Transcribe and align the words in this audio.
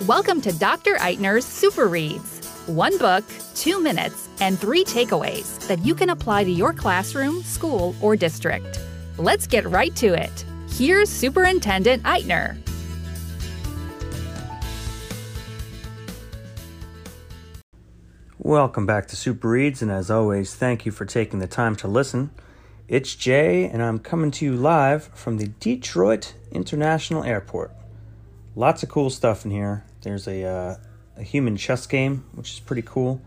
Welcome 0.00 0.40
to 0.40 0.52
Dr. 0.58 0.96
Eitner's 0.96 1.44
Super 1.44 1.86
Reads. 1.86 2.44
One 2.66 2.98
book, 2.98 3.22
two 3.54 3.80
minutes, 3.80 4.28
and 4.40 4.58
three 4.58 4.84
takeaways 4.84 5.64
that 5.68 5.78
you 5.84 5.94
can 5.94 6.10
apply 6.10 6.42
to 6.42 6.50
your 6.50 6.72
classroom, 6.72 7.40
school, 7.44 7.94
or 8.00 8.16
district. 8.16 8.80
Let's 9.16 9.46
get 9.46 9.64
right 9.64 9.94
to 9.96 10.08
it. 10.08 10.44
Here's 10.70 11.08
Superintendent 11.08 12.02
Eitner. 12.02 12.56
Welcome 18.38 18.86
back 18.86 19.06
to 19.08 19.16
Super 19.16 19.50
Reads, 19.50 19.82
and 19.82 19.92
as 19.92 20.10
always, 20.10 20.56
thank 20.56 20.84
you 20.84 20.90
for 20.90 21.04
taking 21.04 21.38
the 21.38 21.46
time 21.46 21.76
to 21.76 21.86
listen. 21.86 22.32
It's 22.88 23.14
Jay, 23.14 23.66
and 23.66 23.80
I'm 23.80 24.00
coming 24.00 24.32
to 24.32 24.44
you 24.44 24.56
live 24.56 25.04
from 25.14 25.38
the 25.38 25.48
Detroit 25.60 26.34
International 26.50 27.22
Airport. 27.22 27.70
Lots 28.54 28.82
of 28.82 28.88
cool 28.88 29.10
stuff 29.10 29.44
in 29.44 29.50
here. 29.50 29.84
There's 30.02 30.28
a, 30.28 30.44
uh, 30.44 30.76
a 31.16 31.22
human 31.22 31.56
chess 31.56 31.86
game, 31.86 32.24
which 32.34 32.52
is 32.52 32.60
pretty 32.60 32.82
cool. 32.82 33.20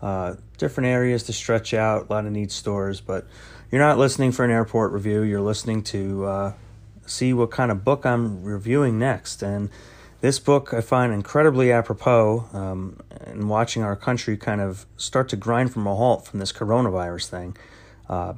Uh, 0.00 0.36
different 0.58 0.88
areas 0.88 1.24
to 1.24 1.32
stretch 1.32 1.74
out, 1.74 2.08
a 2.08 2.12
lot 2.12 2.24
of 2.24 2.32
neat 2.32 2.50
stores, 2.50 3.00
but 3.00 3.26
you're 3.70 3.80
not 3.80 3.98
listening 3.98 4.32
for 4.32 4.44
an 4.44 4.50
airport 4.50 4.92
review. 4.92 5.22
You're 5.22 5.40
listening 5.40 5.82
to 5.84 6.24
uh, 6.24 6.52
see 7.06 7.32
what 7.32 7.50
kind 7.50 7.70
of 7.70 7.84
book 7.84 8.06
I'm 8.06 8.42
reviewing 8.42 8.98
next. 8.98 9.42
And 9.42 9.70
this 10.20 10.38
book 10.38 10.72
I 10.72 10.80
find 10.80 11.12
incredibly 11.12 11.72
apropos 11.72 12.46
um, 12.52 13.00
in 13.26 13.48
watching 13.48 13.82
our 13.82 13.96
country 13.96 14.36
kind 14.36 14.60
of 14.60 14.86
start 14.96 15.28
to 15.30 15.36
grind 15.36 15.72
from 15.72 15.86
a 15.86 15.94
halt 15.94 16.26
from 16.26 16.40
this 16.40 16.52
coronavirus 16.52 17.26
thing. 17.26 17.56
Uh, 18.08 18.34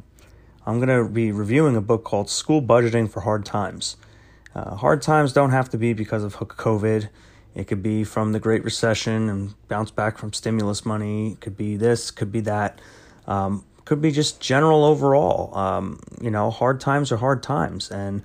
I'm 0.64 0.78
going 0.78 0.88
to 0.88 1.10
be 1.12 1.32
reviewing 1.32 1.76
a 1.76 1.80
book 1.80 2.04
called 2.04 2.30
School 2.30 2.62
Budgeting 2.62 3.10
for 3.10 3.20
Hard 3.20 3.44
Times. 3.44 3.96
Uh, 4.54 4.74
hard 4.76 5.02
times 5.02 5.32
don't 5.32 5.50
have 5.50 5.70
to 5.70 5.78
be 5.78 5.92
because 5.92 6.24
of 6.24 6.36
COVID. 6.36 7.08
It 7.54 7.66
could 7.66 7.82
be 7.82 8.04
from 8.04 8.32
the 8.32 8.40
Great 8.40 8.64
Recession 8.64 9.28
and 9.28 9.54
bounce 9.68 9.90
back 9.90 10.18
from 10.18 10.32
stimulus 10.32 10.84
money. 10.86 11.32
It 11.32 11.40
could 11.40 11.56
be 11.56 11.76
this, 11.76 12.10
could 12.10 12.32
be 12.32 12.40
that. 12.40 12.80
Um, 13.26 13.64
could 13.84 14.00
be 14.00 14.10
just 14.10 14.40
general 14.40 14.84
overall. 14.84 15.56
Um, 15.56 16.00
you 16.20 16.30
know, 16.30 16.50
hard 16.50 16.80
times 16.80 17.12
are 17.12 17.16
hard 17.16 17.42
times. 17.42 17.90
And 17.90 18.22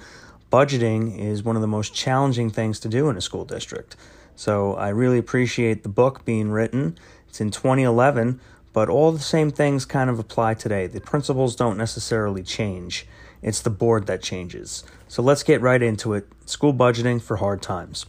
budgeting 0.51 1.17
is 1.17 1.43
one 1.43 1.55
of 1.55 1.61
the 1.61 1.67
most 1.67 1.93
challenging 1.93 2.49
things 2.49 2.79
to 2.81 2.89
do 2.89 3.09
in 3.09 3.17
a 3.17 3.21
school 3.21 3.45
district. 3.45 3.95
So 4.35 4.75
I 4.75 4.89
really 4.89 5.17
appreciate 5.17 5.83
the 5.83 5.89
book 5.89 6.23
being 6.23 6.51
written. 6.51 6.97
It's 7.27 7.41
in 7.41 7.51
2011, 7.51 8.39
but 8.71 8.87
all 8.87 9.11
the 9.11 9.19
same 9.19 9.51
things 9.51 9.83
kind 9.85 10.09
of 10.09 10.19
apply 10.19 10.53
today. 10.53 10.87
The 10.87 11.01
principles 11.01 11.55
don't 11.55 11.77
necessarily 11.77 12.43
change, 12.43 13.07
it's 13.47 13.61
the 13.61 13.69
board 13.69 14.07
that 14.07 14.21
changes. 14.21 14.83
So 15.07 15.21
let's 15.21 15.43
get 15.43 15.61
right 15.61 15.81
into 15.81 16.13
it 16.13 16.27
school 16.45 16.73
budgeting 16.73 17.21
for 17.21 17.37
hard 17.37 17.61
times. 17.61 18.05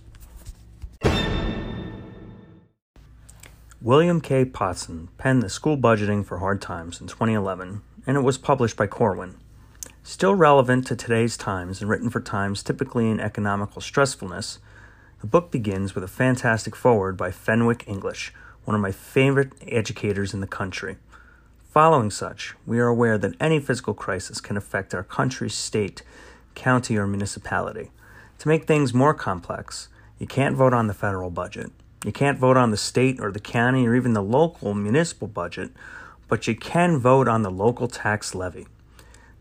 William 3.81 4.21
K. 4.21 4.45
Poston 4.45 5.09
penned 5.19 5.41
The 5.41 5.49
School 5.49 5.79
Budgeting 5.79 6.27
for 6.27 6.39
Hard 6.39 6.61
Times 6.61 7.01
in 7.01 7.07
2011, 7.07 7.81
and 8.09 8.17
it 8.17 8.23
was 8.23 8.37
published 8.37 8.77
by 8.77 8.89
Corwin. 8.89 9.37
Still 10.03 10.35
relevant 10.35 10.85
to 10.89 10.97
today's 10.97 11.37
times 11.37 11.81
and 11.81 11.89
written 11.89 12.11
for 12.11 12.21
times 12.21 12.65
typically 12.65 13.09
in 13.09 13.21
economical 13.21 13.81
stressfulness, 13.81 14.59
the 15.21 15.29
book 15.29 15.53
begins 15.53 15.95
with 15.95 16.03
a 16.03 16.09
fantastic 16.09 16.75
foreword 16.75 17.17
by 17.17 17.31
Fenwick 17.31 17.85
English, 17.87 18.33
one 18.65 18.75
of 18.75 18.81
my 18.81 18.91
favorite 18.91 19.53
educators 19.63 20.35
in 20.35 20.41
the 20.41 20.49
country. 20.49 20.97
Following 21.79 22.11
such, 22.11 22.57
we 22.67 22.81
are 22.81 22.89
aware 22.89 23.19
that 23.19 23.41
any 23.41 23.61
physical 23.61 23.95
crisis 23.95 24.41
can 24.41 24.57
affect 24.57 24.97
our 24.97 25.05
country, 25.05 25.49
state, 25.49 26.03
county, 26.57 26.97
or 26.97 27.07
municipality. 27.07 27.93
To 28.41 28.49
make 28.49 28.65
things 28.65 28.93
more 28.93 29.15
complex, 29.15 29.87
you 30.19 30.27
can't 30.27 30.57
vote 30.57 30.73
on 30.75 30.89
the 30.89 30.93
federal 30.93 31.31
budget, 31.31 31.71
you 32.05 32.11
can't 32.11 32.37
vote 32.37 32.57
on 32.57 32.73
the 32.73 32.77
state 32.77 33.21
or 33.21 33.31
the 33.31 33.39
county 33.39 33.87
or 33.87 33.95
even 33.95 34.13
the 34.13 34.25
local 34.25 34.75
municipal 34.75 35.29
budget, 35.29 35.71
but 36.27 36.49
you 36.49 36.57
can 36.57 36.99
vote 36.99 37.29
on 37.29 37.43
the 37.43 37.49
local 37.49 37.87
tax 37.87 38.35
levy. 38.35 38.67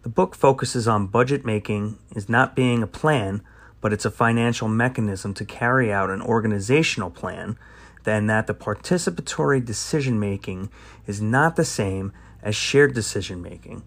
The 0.03 0.09
book 0.09 0.35
focuses 0.35 0.87
on 0.87 1.07
budget 1.07 1.43
making 1.43 1.97
is 2.15 2.29
not 2.29 2.55
being 2.55 2.83
a 2.83 2.87
plan, 3.01 3.41
but 3.81 3.91
it's 3.91 4.05
a 4.05 4.11
financial 4.11 4.67
mechanism 4.67 5.33
to 5.33 5.43
carry 5.43 5.91
out 5.91 6.11
an 6.11 6.21
organizational 6.21 7.09
plan, 7.09 7.57
then 8.03 8.27
that 8.27 8.47
the 8.47 8.53
participatory 8.53 9.63
decision 9.63 10.19
making 10.19 10.69
is 11.05 11.21
not 11.21 11.55
the 11.55 11.65
same 11.65 12.11
as 12.41 12.55
shared 12.55 12.93
decision 12.93 13.41
making. 13.41 13.83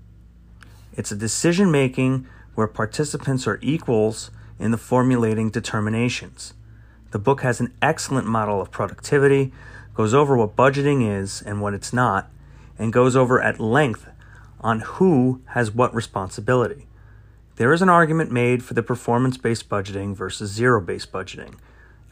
It's 0.93 1.13
a 1.13 1.17
decision 1.17 1.71
making 1.71 2.27
where 2.55 2.67
participants 2.67 3.47
are 3.47 3.59
equals 3.63 4.31
in 4.59 4.71
the 4.71 4.77
formulating 4.77 5.51
determinations. 5.51 6.53
The 7.11 7.19
book 7.19 7.43
has 7.43 7.61
an 7.61 7.73
excellent 7.81 8.27
model 8.27 8.61
of 8.61 8.71
productivity, 8.71 9.53
goes 9.95 10.15
over 10.15 10.37
what 10.37 10.57
budgeting 10.57 11.09
is 11.09 11.43
and 11.43 11.61
what 11.61 11.75
it's 11.75 11.93
not, 11.93 12.31
and 12.79 12.93
goes 12.93 13.17
over 13.17 13.41
at 13.41 13.59
length 13.59 14.07
on 14.61 14.81
who 14.81 15.41
has 15.47 15.73
what 15.73 15.95
responsibility. 15.95 16.87
There 17.57 17.73
is 17.73 17.83
an 17.83 17.89
argument 17.89 18.31
made 18.31 18.63
for 18.63 18.75
the 18.75 18.83
performance 18.83 19.37
based 19.37 19.69
budgeting 19.69 20.15
versus 20.15 20.51
zero 20.51 20.81
based 20.81 21.13
budgeting, 21.13 21.55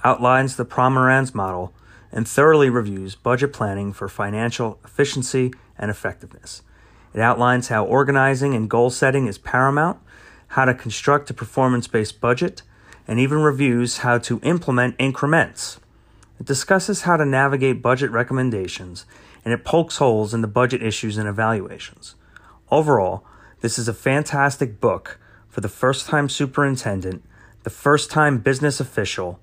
outlines 0.05 0.57
the 0.57 0.67
Pomeranz 0.67 1.35
model, 1.35 1.73
and 2.13 2.27
thoroughly 2.27 2.71
reviews 2.71 3.15
budget 3.15 3.53
planning 3.53 3.93
for 3.93 4.09
financial 4.09 4.79
efficiency 4.85 5.53
and 5.79 5.91
effectiveness. 5.91 6.63
It 7.15 7.21
outlines 7.21 7.69
how 7.69 7.85
organizing 7.85 8.55
and 8.55 8.69
goal 8.69 8.91
setting 8.91 9.27
is 9.27 9.39
paramount, 9.39 9.99
how 10.49 10.65
to 10.65 10.75
construct 10.75 11.31
a 11.31 11.35
performance 11.35 11.87
based 11.87 12.21
budget, 12.21 12.63
and 13.07 13.19
even 13.19 13.39
reviews 13.39 13.99
how 13.99 14.19
to 14.19 14.41
implement 14.43 14.97
increments. 14.99 15.81
It 16.39 16.47
discusses 16.47 17.03
how 17.03 17.17
to 17.17 17.25
navigate 17.25 17.83
budget 17.83 18.11
recommendations, 18.11 19.07
and 19.45 19.53
it 19.53 19.65
pokes 19.65 19.97
holes 19.97 20.35
in 20.35 20.43
the 20.43 20.49
budget 20.49 20.83
issues 20.83 21.17
and 21.19 21.29
evaluations. 21.29 22.15
Overall, 22.71 23.25
this 23.61 23.79
is 23.79 23.89
a 23.89 23.95
fantastic 23.95 24.81
book 24.81 25.19
for 25.49 25.61
the 25.61 25.69
first 25.69 26.07
time 26.07 26.29
superintendent, 26.29 27.25
the 27.65 27.71
first 27.71 28.11
time 28.11 28.39
business 28.39 28.79
official, 28.79 29.41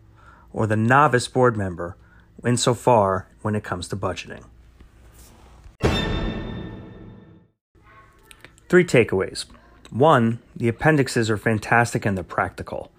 or 0.53 0.67
the 0.67 0.77
novice 0.77 1.27
board 1.27 1.57
member 1.57 1.97
insofar 2.45 3.27
when 3.41 3.55
it 3.55 3.63
comes 3.63 3.87
to 3.89 3.95
budgeting. 3.95 4.43
Three 8.67 8.83
takeaways. 8.83 9.45
One, 9.91 10.39
the 10.55 10.67
appendixes 10.67 11.29
are 11.29 11.37
fantastic 11.37 12.05
and 12.05 12.17
they're 12.17 12.23
practical. 12.23 12.91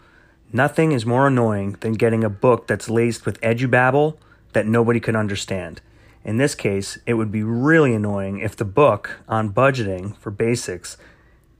Nothing 0.52 0.92
is 0.92 1.04
more 1.04 1.26
annoying 1.26 1.76
than 1.80 1.94
getting 1.94 2.22
a 2.22 2.30
book 2.30 2.66
that's 2.66 2.88
laced 2.88 3.26
with 3.26 3.40
edubabble 3.40 4.16
that 4.52 4.66
nobody 4.66 5.00
can 5.00 5.16
understand. 5.16 5.80
In 6.24 6.38
this 6.38 6.54
case, 6.54 6.98
it 7.04 7.14
would 7.14 7.30
be 7.30 7.42
really 7.42 7.94
annoying 7.94 8.38
if 8.38 8.56
the 8.56 8.64
book 8.64 9.18
on 9.28 9.52
budgeting 9.52 10.16
for 10.16 10.30
basics 10.30 10.96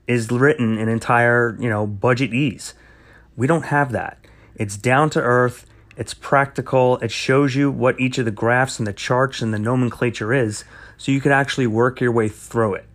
is 0.07 0.31
written 0.31 0.77
in 0.77 0.87
entire, 0.89 1.57
you 1.59 1.69
know, 1.69 1.85
budgetese. 1.85 2.73
We 3.35 3.45
don't 3.45 3.65
have 3.65 3.91
that. 3.91 4.17
It's 4.55 4.77
down 4.77 5.09
to 5.11 5.21
earth, 5.21 5.65
it's 5.97 6.13
practical, 6.13 6.97
it 6.97 7.11
shows 7.11 7.55
you 7.55 7.71
what 7.71 7.99
each 7.99 8.17
of 8.17 8.25
the 8.25 8.31
graphs 8.31 8.79
and 8.79 8.87
the 8.87 8.93
charts 8.93 9.41
and 9.41 9.53
the 9.53 9.59
nomenclature 9.59 10.33
is, 10.33 10.63
so 10.97 11.11
you 11.11 11.19
could 11.19 11.31
actually 11.31 11.67
work 11.67 11.99
your 11.99 12.11
way 12.11 12.29
through 12.29 12.75
it. 12.75 12.85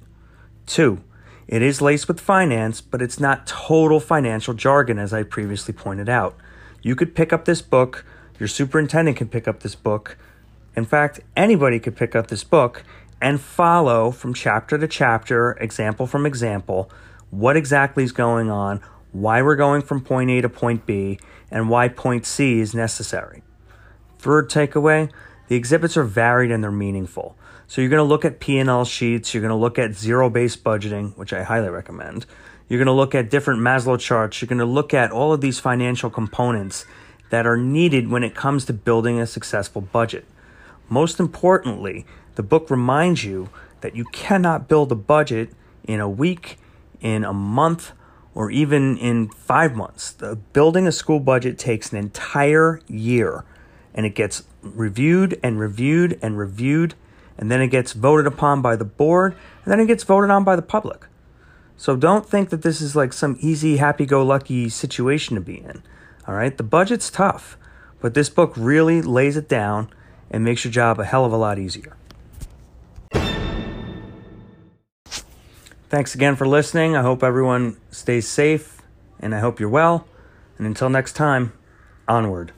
Two, 0.66 1.02
it 1.48 1.60
is 1.60 1.82
laced 1.82 2.08
with 2.08 2.20
finance, 2.20 2.80
but 2.80 3.02
it's 3.02 3.20
not 3.20 3.46
total 3.46 4.00
financial 4.00 4.54
jargon, 4.54 4.98
as 4.98 5.12
I 5.12 5.24
previously 5.24 5.74
pointed 5.74 6.08
out. 6.08 6.36
You 6.80 6.96
could 6.96 7.14
pick 7.14 7.32
up 7.32 7.44
this 7.44 7.60
book, 7.60 8.04
your 8.38 8.48
superintendent 8.48 9.16
can 9.16 9.28
pick 9.28 9.46
up 9.46 9.60
this 9.60 9.74
book, 9.74 10.16
in 10.74 10.84
fact, 10.84 11.20
anybody 11.36 11.78
could 11.78 11.96
pick 11.96 12.16
up 12.16 12.28
this 12.28 12.44
book 12.44 12.82
and 13.20 13.40
follow 13.40 14.10
from 14.10 14.34
chapter 14.34 14.78
to 14.78 14.88
chapter, 14.88 15.52
example 15.52 16.06
from 16.06 16.26
example, 16.26 16.90
what 17.30 17.56
exactly 17.56 18.04
is 18.04 18.12
going 18.12 18.50
on, 18.50 18.80
why 19.12 19.42
we're 19.42 19.56
going 19.56 19.82
from 19.82 20.02
point 20.02 20.30
A 20.30 20.40
to 20.40 20.48
point 20.48 20.86
B, 20.86 21.18
and 21.50 21.68
why 21.68 21.88
point 21.88 22.26
C 22.26 22.60
is 22.60 22.74
necessary. 22.74 23.42
Third 24.18 24.50
takeaway, 24.50 25.10
the 25.48 25.56
exhibits 25.56 25.96
are 25.96 26.04
varied 26.04 26.50
and 26.50 26.64
they're 26.64 26.70
meaningful. 26.70 27.36
So 27.66 27.80
you're 27.80 27.90
going 27.90 27.98
to 27.98 28.04
look 28.04 28.24
at 28.24 28.40
P&L 28.40 28.84
sheets, 28.84 29.32
you're 29.32 29.40
going 29.40 29.50
to 29.50 29.54
look 29.54 29.78
at 29.78 29.94
zero-based 29.94 30.62
budgeting, 30.64 31.16
which 31.16 31.32
I 31.32 31.42
highly 31.42 31.68
recommend. 31.68 32.26
You're 32.68 32.78
going 32.78 32.86
to 32.86 32.92
look 32.92 33.14
at 33.14 33.30
different 33.30 33.60
Maslow 33.60 33.98
charts, 33.98 34.40
you're 34.40 34.48
going 34.48 34.58
to 34.58 34.64
look 34.64 34.94
at 34.94 35.10
all 35.10 35.32
of 35.32 35.40
these 35.40 35.58
financial 35.58 36.10
components 36.10 36.86
that 37.30 37.46
are 37.46 37.56
needed 37.56 38.10
when 38.10 38.22
it 38.22 38.34
comes 38.34 38.64
to 38.66 38.72
building 38.72 39.18
a 39.20 39.26
successful 39.26 39.80
budget. 39.80 40.26
Most 40.88 41.18
importantly, 41.18 42.06
the 42.34 42.42
book 42.42 42.70
reminds 42.70 43.24
you 43.24 43.48
that 43.80 43.96
you 43.96 44.04
cannot 44.04 44.68
build 44.68 44.92
a 44.92 44.94
budget 44.96 45.50
in 45.84 46.00
a 46.00 46.08
week, 46.08 46.58
in 47.00 47.24
a 47.24 47.32
month, 47.32 47.92
or 48.34 48.50
even 48.50 48.96
in 48.96 49.28
five 49.28 49.74
months. 49.74 50.10
The 50.12 50.36
building 50.36 50.86
a 50.86 50.92
school 50.92 51.20
budget 51.20 51.58
takes 51.58 51.92
an 51.92 51.98
entire 51.98 52.80
year 52.88 53.44
and 53.94 54.06
it 54.06 54.14
gets 54.14 54.44
reviewed 54.62 55.38
and 55.42 55.58
reviewed 55.58 56.18
and 56.22 56.38
reviewed, 56.38 56.94
and 57.36 57.50
then 57.50 57.60
it 57.60 57.68
gets 57.68 57.92
voted 57.92 58.26
upon 58.26 58.62
by 58.62 58.76
the 58.76 58.84
board, 58.84 59.34
and 59.64 59.72
then 59.72 59.80
it 59.80 59.86
gets 59.86 60.04
voted 60.04 60.30
on 60.30 60.44
by 60.44 60.56
the 60.56 60.62
public. 60.62 61.06
So 61.76 61.96
don't 61.96 62.26
think 62.26 62.50
that 62.50 62.62
this 62.62 62.80
is 62.80 62.96
like 62.96 63.12
some 63.12 63.36
easy, 63.40 63.78
happy 63.78 64.06
go 64.06 64.24
lucky 64.24 64.68
situation 64.68 65.34
to 65.34 65.40
be 65.40 65.58
in. 65.58 65.82
All 66.26 66.34
right, 66.34 66.56
the 66.56 66.62
budget's 66.62 67.10
tough. 67.10 67.58
but 68.02 68.14
this 68.14 68.28
book 68.28 68.52
really 68.56 69.00
lays 69.00 69.36
it 69.36 69.48
down 69.48 69.88
and 70.28 70.44
makes 70.44 70.64
your 70.64 70.72
job 70.72 70.98
a 70.98 71.04
hell 71.04 71.24
of 71.24 71.32
a 71.32 71.36
lot 71.36 71.58
easier. 71.58 71.96
Thanks 75.92 76.14
again 76.14 76.36
for 76.36 76.48
listening. 76.48 76.96
I 76.96 77.02
hope 77.02 77.22
everyone 77.22 77.76
stays 77.90 78.26
safe 78.26 78.80
and 79.20 79.34
I 79.34 79.40
hope 79.40 79.60
you're 79.60 79.68
well. 79.68 80.06
And 80.56 80.66
until 80.66 80.88
next 80.88 81.12
time, 81.12 81.52
onward. 82.08 82.52